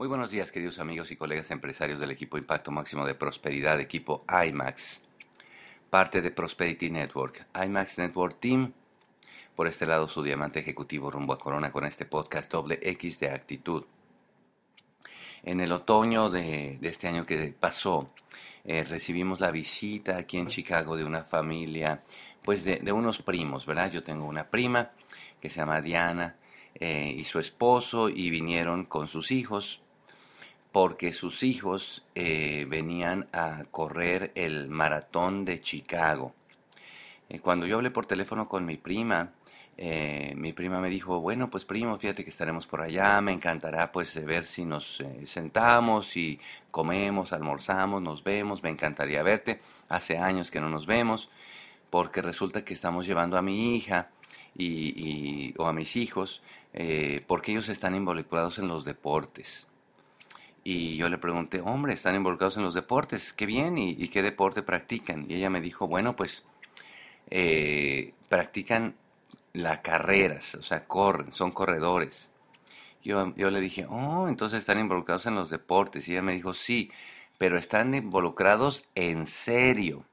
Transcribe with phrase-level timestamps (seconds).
[0.00, 4.24] Muy buenos días, queridos amigos y colegas empresarios del equipo Impacto Máximo de Prosperidad, equipo
[4.46, 5.02] IMAX,
[5.90, 8.72] parte de Prosperity Network, IMAX Network Team.
[9.54, 13.28] Por este lado, su diamante ejecutivo rumbo a Corona con este podcast doble X de
[13.28, 13.84] actitud.
[15.42, 18.10] En el otoño de, este año que pasó,
[18.64, 22.00] eh, recibimos la visita aquí en Chicago de una familia,
[22.42, 23.92] pues de, de unos primos, ¿verdad?
[23.92, 24.92] Yo tengo una prima
[25.42, 26.36] que se llama Diana
[26.74, 29.82] eh, y su esposo y vinieron con sus hijos
[30.72, 36.32] porque sus hijos eh, venían a correr el maratón de Chicago.
[37.28, 39.32] Eh, cuando yo hablé por teléfono con mi prima,
[39.76, 43.90] eh, mi prima me dijo, bueno, pues primo, fíjate que estaremos por allá, me encantará
[43.90, 46.38] pues ver si nos sentamos y
[46.70, 51.30] comemos, almorzamos, nos vemos, me encantaría verte, hace años que no nos vemos,
[51.88, 54.10] porque resulta que estamos llevando a mi hija
[54.54, 56.42] y, o a mis hijos,
[57.26, 59.66] porque ellos están involucrados en los deportes.
[60.62, 64.62] Y yo le pregunté, hombre, están involucrados en los deportes, qué bien, ¿y, qué deporte
[64.62, 65.26] practican?
[65.28, 66.44] Y ella me dijo, bueno, pues
[67.30, 68.94] eh, practican
[69.52, 72.30] las carreras, o sea, corren, son corredores.
[73.02, 76.06] Yo, yo le dije, oh, entonces están involucrados en los deportes.
[76.06, 76.90] Y ella me dijo, sí,
[77.38, 80.04] pero están involucrados en serio.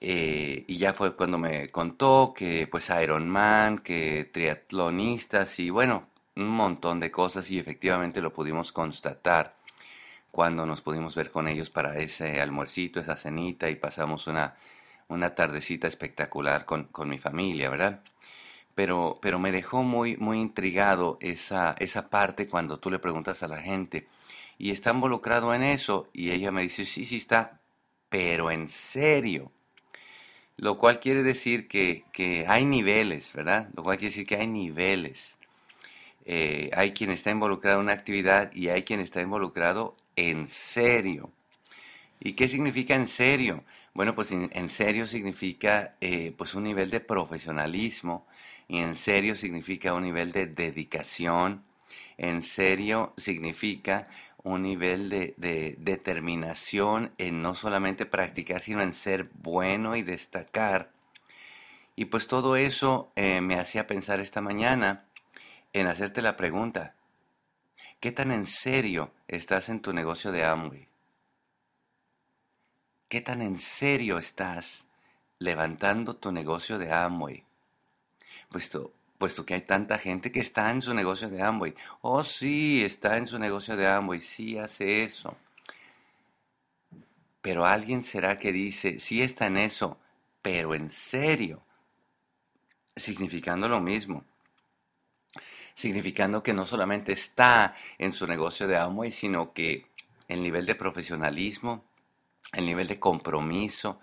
[0.00, 6.48] Eh, y ya fue cuando me contó que pues Ironman, que triatlonistas y bueno, un
[6.48, 9.56] montón de cosas y efectivamente lo pudimos constatar
[10.30, 14.56] cuando nos pudimos ver con ellos para ese almuercito, esa cenita y pasamos una,
[15.08, 18.00] una tardecita espectacular con, con mi familia, ¿verdad?
[18.74, 23.48] Pero, pero me dejó muy, muy intrigado esa, esa parte cuando tú le preguntas a
[23.48, 24.08] la gente
[24.58, 27.60] y está involucrado en eso y ella me dice, sí, sí está,
[28.08, 29.52] pero en serio.
[30.56, 33.68] Lo cual quiere decir que, que hay niveles, ¿verdad?
[33.76, 35.36] Lo cual quiere decir que hay niveles.
[36.24, 41.30] Eh, hay quien está involucrado en una actividad y hay quien está involucrado en serio.
[42.20, 43.64] ¿Y qué significa en serio?
[43.92, 48.26] Bueno, pues en, serio significa eh, pues un nivel de profesionalismo
[48.66, 51.62] y en serio significa un nivel de dedicación,
[52.16, 54.08] en serio significa
[54.42, 60.90] un nivel de, determinación en no solamente practicar, sino en ser bueno y destacar.
[61.96, 65.04] Y pues todo eso eh, me hacía pensar esta mañana
[65.74, 66.94] en hacerte la pregunta,
[67.98, 70.86] ¿qué tan en serio estás en tu negocio de Amway?
[73.08, 74.86] ¿Qué tan en serio estás
[75.40, 77.42] levantando tu negocio de Amway?
[78.50, 81.74] Puesto, puesto que hay tanta gente que está en su negocio de Amway.
[82.02, 85.36] Oh, sí, está en su negocio de Amway, sí hace eso.
[87.42, 89.98] Pero alguien será que dice, sí está en eso,
[90.40, 91.62] pero en serio,
[92.94, 94.24] significando lo mismo
[95.74, 99.86] significando que no solamente está en su negocio de Amway, sino que
[100.28, 101.84] el nivel de profesionalismo,
[102.52, 104.00] el nivel de compromiso,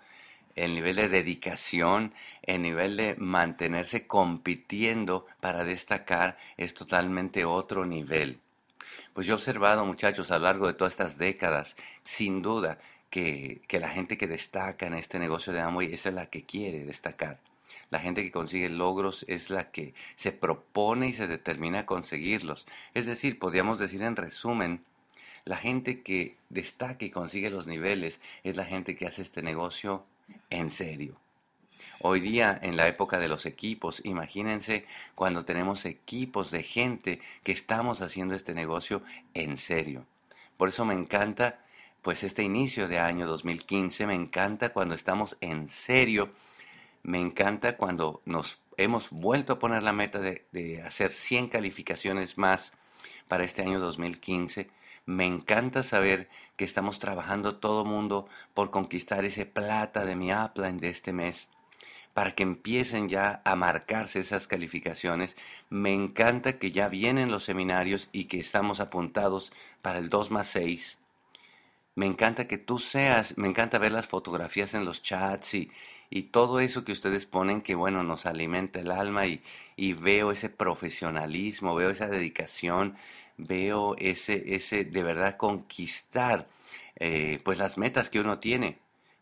[0.54, 2.12] el nivel de dedicación,
[2.42, 8.40] el nivel de mantenerse compitiendo para destacar es totalmente otro nivel.
[9.14, 12.78] Pues yo he observado, muchachos, a lo largo de todas estas décadas, sin duda,
[13.10, 16.84] que, que la gente que destaca en este negocio de Amway es la que quiere
[16.84, 17.38] destacar.
[17.92, 22.66] La gente que consigue logros es la que se propone y se determina a conseguirlos.
[22.94, 24.82] Es decir, podríamos decir en resumen,
[25.44, 30.06] la gente que destaca y consigue los niveles es la gente que hace este negocio
[30.48, 31.18] en serio.
[32.00, 37.52] Hoy día, en la época de los equipos, imagínense cuando tenemos equipos de gente que
[37.52, 39.02] estamos haciendo este negocio
[39.34, 40.06] en serio.
[40.56, 41.58] Por eso me encanta,
[42.00, 46.30] pues este inicio de año 2015, me encanta cuando estamos en serio
[47.02, 52.72] me encanta cuando nos hemos vuelto a poner la meta de, hacer 100 calificaciones más
[53.28, 54.70] para este año 2015.
[55.04, 60.78] Me encanta saber que estamos trabajando todo mundo por conquistar ese plata de mi upline
[60.78, 61.48] de este mes
[62.14, 65.36] para que empiecen ya a marcarse esas calificaciones.
[65.70, 70.48] Me encanta que ya vienen los seminarios y que estamos apuntados para el 2 más
[70.48, 71.01] 6.
[71.94, 75.70] Me encanta que tú seas, me encanta ver las fotografías en los chats y,
[76.10, 79.42] y todo eso que ustedes ponen que bueno nos alimenta el alma y,
[79.76, 82.96] y veo ese profesionalismo, veo esa dedicación,
[83.36, 86.46] veo ese, ese de verdad conquistar
[86.96, 88.78] eh, pues las metas que uno tiene,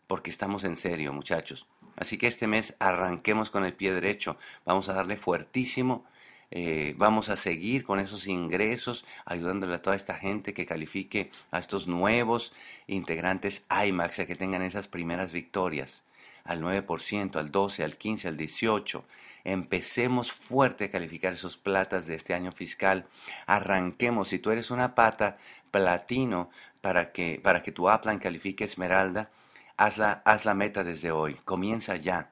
[0.07, 1.67] porque estamos en serio muchachos.
[1.97, 6.05] Así que este mes arranquemos con el pie derecho, vamos a darle fuertísimo,
[6.51, 11.59] eh, vamos a seguir con esos ingresos, ayudándole a toda esta gente que califique a
[11.59, 12.51] estos nuevos
[12.87, 16.03] integrantes IMAX a que tengan esas primeras victorias
[16.43, 19.03] al 9%, al 12%, al 15%, al 18%.
[19.43, 23.05] Empecemos fuerte a calificar esos platas de este año fiscal.
[23.47, 24.29] Arranquemos.
[24.29, 25.37] Si tú eres una pata
[25.71, 26.51] platino
[26.81, 29.29] para que, para que tu upline califique esmeralda,
[29.77, 31.35] haz haz la meta desde hoy.
[31.45, 32.29] Comienza ya.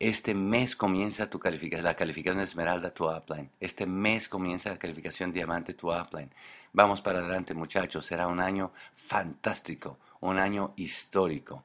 [0.00, 3.50] Este mes comienza tu calificación, la calificación Esmeralda tu upline.
[3.58, 6.30] Este mes comienza la calificación Diamante tu upline.
[6.72, 11.64] Vamos para adelante muchachos, será un año fantástico, un año histórico.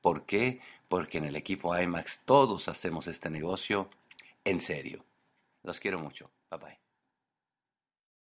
[0.00, 0.60] ¿Por qué?
[0.88, 3.90] Porque en el equipo IMAX todos hacemos este negocio
[4.44, 5.04] en serio.
[5.62, 6.30] Los quiero mucho.
[6.50, 6.89] Bye bye.